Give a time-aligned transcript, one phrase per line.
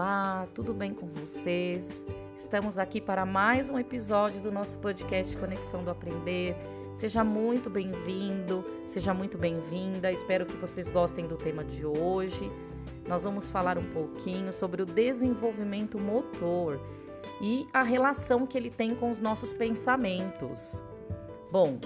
[0.00, 2.06] Olá, tudo bem com vocês?
[2.34, 6.56] Estamos aqui para mais um episódio do nosso podcast Conexão do Aprender.
[6.94, 10.10] Seja muito bem-vindo, seja muito bem-vinda.
[10.10, 12.50] Espero que vocês gostem do tema de hoje.
[13.06, 16.80] Nós vamos falar um pouquinho sobre o desenvolvimento motor
[17.42, 20.82] e a relação que ele tem com os nossos pensamentos.
[21.52, 21.78] Bom,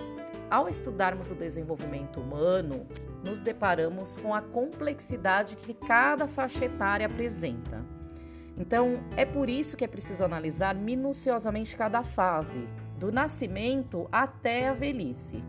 [0.48, 2.86] ao estudarmos o desenvolvimento humano,
[3.24, 7.93] nos deparamos com a complexidade que cada faixa etária apresenta.
[8.56, 12.68] Então, é por isso que é preciso analisar minuciosamente cada fase,
[12.98, 15.42] do nascimento até a velhice.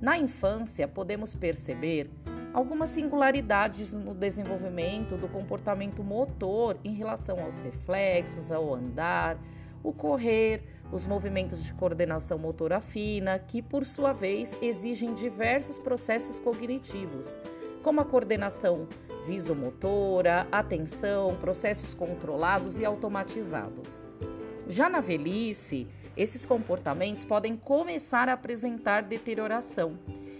[0.00, 2.10] Na infância, podemos perceber
[2.52, 9.36] algumas singularidades no desenvolvimento do comportamento motor em relação aos reflexos, ao andar,
[9.82, 10.62] o correr,
[10.92, 17.36] os movimentos de coordenação motora fina, que por sua vez exigem diversos processos cognitivos,
[17.82, 18.86] como a coordenação
[19.26, 24.04] visomotora, atenção, processos controlados e automatizados.
[24.68, 29.98] Já na velhice, esses comportamentos podem começar a apresentar deterioração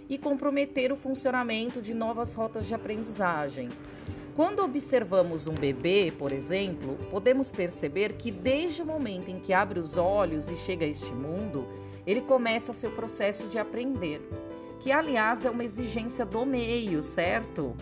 [0.09, 3.69] e comprometer o funcionamento de novas rotas de aprendizagem,
[4.35, 9.79] quando observamos um bebê, por exemplo, podemos perceber que desde o momento em que abre
[9.79, 11.65] os olhos e chega a este mundo,
[12.05, 14.21] ele começa seu processo de aprender,
[14.81, 17.73] que aliás é uma exigência do meio, certo?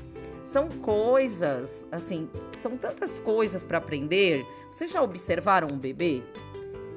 [0.54, 4.46] São coisas, assim, são tantas coisas para aprender.
[4.72, 6.22] Vocês já observaram um bebê?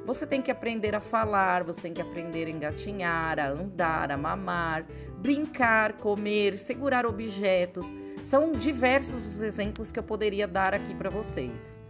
[0.04, 4.16] Você tem que aprender a falar, você tem que aprender a engatinhar, a andar, a
[4.18, 4.84] mamar,
[5.22, 7.94] brincar, comer, segurar objetos.
[8.22, 11.80] São diversos os exemplos que eu poderia dar aqui para vocês.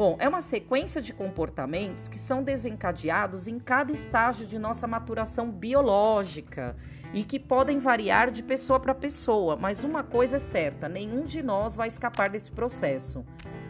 [0.00, 5.50] Bom, é uma sequência de comportamentos que são desencadeados em cada estágio de nossa maturação
[5.50, 6.74] biológica
[7.12, 11.42] e que podem variar de pessoa para pessoa, mas uma coisa é certa: nenhum de
[11.42, 13.26] nós vai escapar desse processo.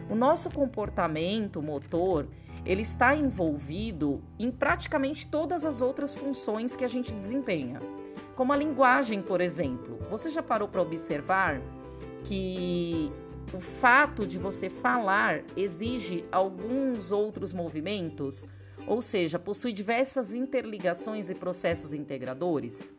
[0.09, 2.29] O nosso comportamento motor
[2.65, 7.81] ele está envolvido em praticamente todas as outras funções que a gente desempenha,
[8.37, 9.99] como a linguagem, por exemplo.
[10.09, 11.59] Você já parou para observar
[12.23, 13.11] que
[13.53, 18.47] o fato de você falar exige alguns outros movimentos,
[18.87, 22.93] ou seja, possui diversas interligações e processos integradores?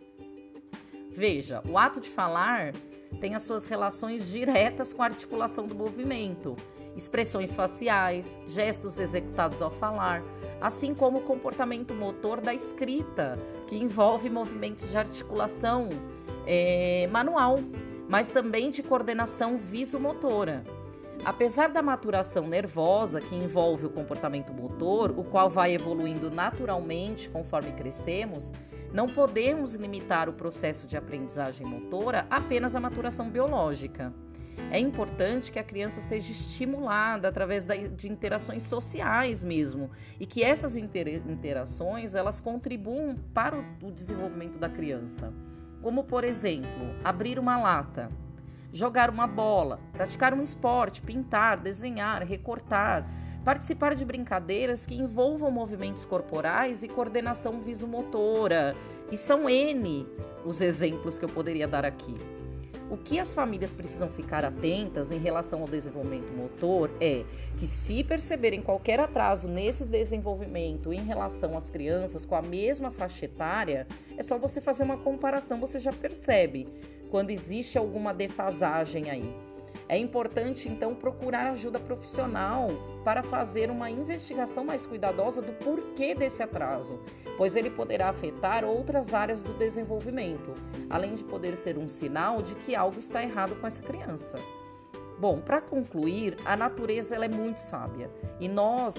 [1.10, 2.72] Veja, o ato de falar
[3.20, 6.56] tem as suas relações diretas com a articulação do movimento,
[6.96, 10.22] expressões faciais, gestos executados ao falar,
[10.60, 15.88] assim como o comportamento motor da escrita, que envolve movimentos de articulação
[16.46, 17.58] é, manual,
[18.08, 20.62] mas também de coordenação visomotora.
[21.24, 27.70] Apesar da maturação nervosa que envolve o comportamento motor, o qual vai evoluindo naturalmente conforme
[27.72, 28.52] crescemos,
[28.92, 34.12] não podemos limitar o processo de aprendizagem motora apenas à maturação biológica.
[34.70, 40.76] É importante que a criança seja estimulada através de interações sociais mesmo e que essas
[40.76, 45.32] interações elas contribuam para o desenvolvimento da criança
[45.82, 48.10] como por exemplo, abrir uma lata,
[48.72, 53.06] jogar uma bola, praticar um esporte, pintar, desenhar, recortar,
[53.44, 58.75] participar de brincadeiras que envolvam movimentos corporais e coordenação visomotora.
[59.10, 60.06] E são N
[60.44, 62.16] os exemplos que eu poderia dar aqui.
[62.92, 67.25] O que as famílias precisam ficar atentas em relação ao desenvolvimento motor é
[67.56, 73.25] que, se perceberem qualquer atraso nesse desenvolvimento em relação às crianças com a mesma faixa
[73.25, 76.69] etária, é só você fazer uma comparação, você já percebe
[77.10, 79.51] quando existe alguma defasagem aí.
[79.88, 82.69] É importante então procurar ajuda profissional
[83.05, 86.99] para fazer uma investigação mais cuidadosa do porquê desse atraso,
[87.37, 90.55] pois ele poderá afetar outras áreas do desenvolvimento,
[90.88, 94.37] além de poder ser um sinal de que algo está errado com essa criança.
[95.19, 98.10] Bom, para concluir, a natureza ela é muito sábia
[98.41, 98.97] e nós,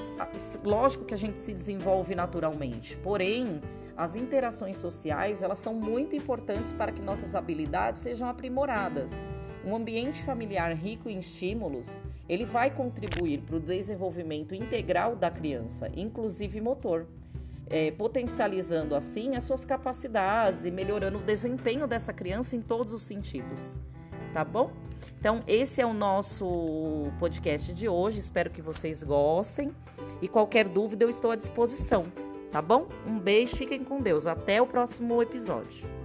[0.64, 3.62] lógico que a gente se desenvolve naturalmente, porém
[3.98, 9.20] as interações sociais elas são muito importantes para que nossas habilidades sejam aprimoradas
[9.66, 15.90] um ambiente familiar rico em estímulos, ele vai contribuir para o desenvolvimento integral da criança,
[15.96, 17.08] inclusive motor,
[17.70, 23.04] é, potencializando assim as suas capacidades e melhorando o desempenho dessa criança em todos os
[23.04, 23.80] sentidos.
[24.34, 24.72] Tá bom?
[25.20, 28.20] Então, esse é o nosso podcast de hoje.
[28.20, 29.72] Espero que vocês gostem.
[30.22, 32.06] E qualquer dúvida, eu estou à disposição.
[32.52, 32.88] Tá bom?
[33.08, 34.28] Um beijo, fiquem com Deus.
[34.28, 36.03] Até o próximo episódio.